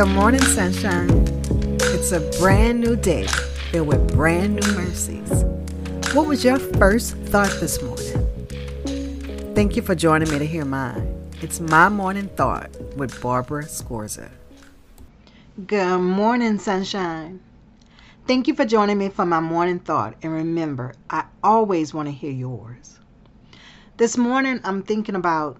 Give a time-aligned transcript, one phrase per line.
[0.00, 1.10] Good morning, sunshine.
[1.92, 3.26] It's a brand new day
[3.70, 5.44] filled with brand new mercies.
[6.14, 9.54] What was your first thought this morning?
[9.54, 11.30] Thank you for joining me to hear mine.
[11.42, 14.30] It's my morning thought with Barbara Scorza.
[15.66, 17.40] Good morning, sunshine.
[18.26, 20.14] Thank you for joining me for my morning thought.
[20.22, 22.98] And remember, I always want to hear yours.
[23.98, 25.58] This morning, I'm thinking about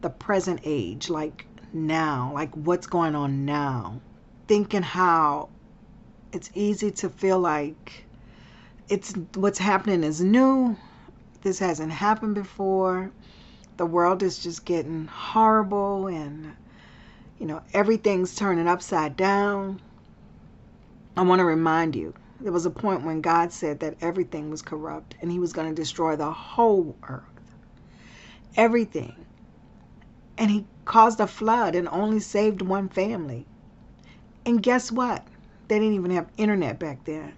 [0.00, 4.00] the present age, like now, like what's going on now.
[4.48, 5.48] Thinking how
[6.32, 8.06] it's easy to feel like
[8.88, 10.76] it's what's happening is new.
[11.42, 13.10] This hasn't happened before.
[13.76, 16.54] The world is just getting horrible and
[17.38, 19.80] you know, everything's turning upside down.
[21.16, 24.62] I want to remind you there was a point when God said that everything was
[24.62, 27.22] corrupt and he was going to destroy the whole earth.
[28.56, 29.25] Everything.
[30.38, 33.46] And he caused a flood and only saved one family.
[34.44, 35.26] And guess what?
[35.68, 37.32] They didn't even have internet back then.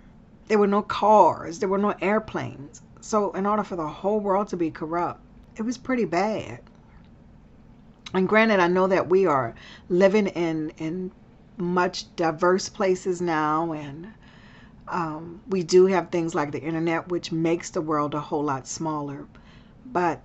[0.49, 2.83] There were no cars, there were no airplanes.
[3.01, 5.21] So, in order for the whole world to be corrupt,
[5.57, 6.61] it was pretty bad.
[8.13, 9.55] And granted, I know that we are
[9.89, 11.13] living in in
[11.57, 14.09] much diverse places now, and
[14.89, 18.67] um, we do have things like the internet, which makes the world a whole lot
[18.67, 19.27] smaller.
[19.85, 20.23] But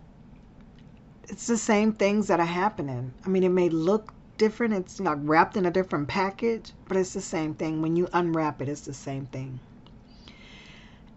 [1.30, 3.14] it's the same things that are happening.
[3.26, 7.14] I mean, it may look different, it's like wrapped in a different package, but it's
[7.14, 7.82] the same thing.
[7.82, 9.60] When you unwrap it, it's the same thing.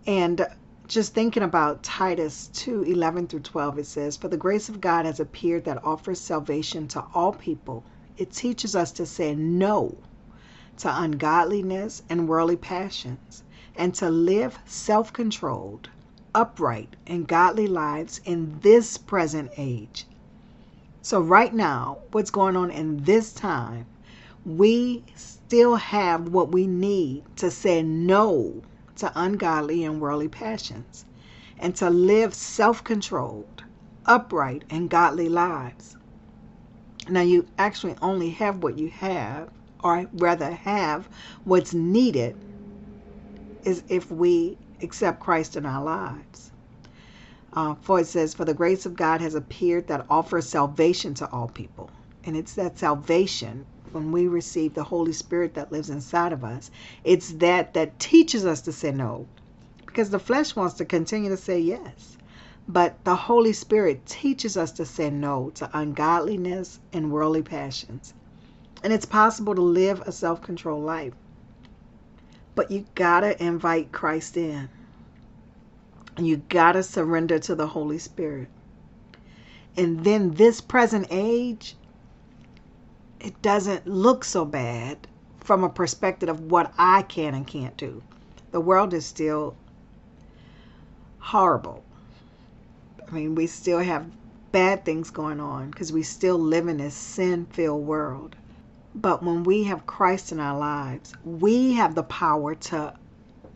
[0.06, 0.46] And
[0.86, 5.04] just thinking about Titus 2 11 through 12, it says, For the grace of God
[5.04, 7.82] has appeared that offers salvation to all people.
[8.16, 9.96] It teaches us to say no
[10.78, 13.42] to ungodliness and worldly passions,
[13.74, 15.88] and to live self controlled
[16.36, 20.06] upright and godly lives in this present age.
[21.00, 23.86] So, right now, what's going on in this time,
[24.44, 28.62] we still have what we need to say no
[28.96, 31.06] to ungodly and worldly passions
[31.58, 33.64] and to live self controlled,
[34.04, 35.96] upright, and godly lives.
[37.08, 39.48] Now, you actually only have what you have,
[39.82, 41.08] or rather, have
[41.44, 42.36] what's needed,
[43.64, 46.52] is if we accept Christ in our lives.
[47.52, 51.30] Uh, for it says, For the grace of God has appeared that offers salvation to
[51.30, 51.90] all people.
[52.24, 56.70] And it's that salvation when we receive the Holy Spirit that lives inside of us.
[57.04, 59.26] It's that that teaches us to say no.
[59.86, 62.18] Because the flesh wants to continue to say yes.
[62.68, 68.12] But the Holy Spirit teaches us to say no to ungodliness and worldly passions.
[68.82, 71.14] And it's possible to live a self controlled life.
[72.56, 74.68] But you gotta invite Christ in.
[76.18, 78.48] You gotta surrender to the Holy Spirit.
[79.76, 81.76] And then this present age,
[83.20, 85.06] it doesn't look so bad
[85.38, 88.02] from a perspective of what I can and can't do.
[88.50, 89.54] The world is still
[91.18, 91.84] horrible.
[93.06, 94.10] I mean, we still have
[94.50, 98.34] bad things going on because we still live in this sin filled world.
[98.96, 102.94] But when we have Christ in our lives, we have the power to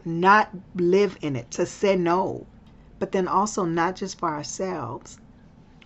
[0.05, 2.47] not live in it, to say no.
[2.99, 5.19] But then also, not just for ourselves,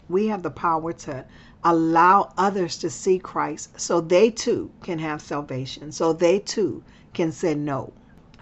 [0.08, 1.24] we have the power to
[1.62, 6.82] allow others to see Christ so they too can have salvation, so they too
[7.12, 7.92] can say no.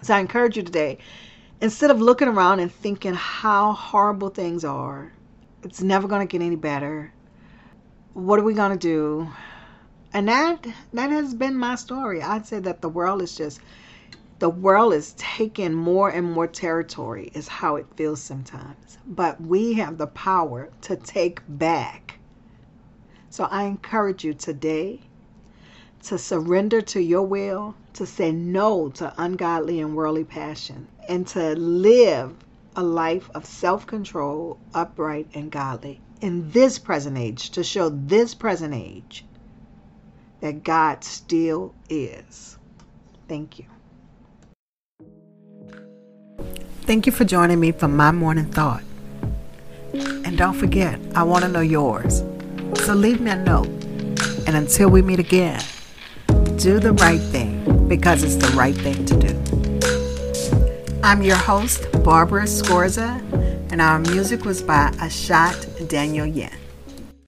[0.01, 0.97] So I encourage you today,
[1.61, 5.13] instead of looking around and thinking how horrible things are,
[5.61, 7.13] it's never going to get any better.
[8.13, 9.29] What are we going to do?
[10.15, 12.21] And that that has been my story.
[12.21, 13.59] I'd say that the world is just
[14.37, 18.99] the world is taking more and more territory is how it feels sometimes.
[19.07, 22.19] But we have the power to take back.
[23.31, 24.99] So I encourage you today
[26.03, 31.55] to surrender to your will, to say no to ungodly and worldly passion, and to
[31.55, 32.35] live
[32.75, 38.35] a life of self control, upright, and godly in this present age, to show this
[38.35, 39.25] present age
[40.43, 42.57] that God still is.
[43.29, 43.65] Thank you.
[46.81, 48.83] Thank you for joining me for my morning thought.
[49.93, 52.25] And don't forget, I want to know yours.
[52.83, 53.69] So leave me a note.
[54.45, 55.63] And until we meet again,
[56.57, 60.99] do the right thing because it's the right thing to do.
[61.03, 63.21] I'm your host, Barbara Scorza,
[63.71, 66.62] and our music was by Ashat Daniel Yen.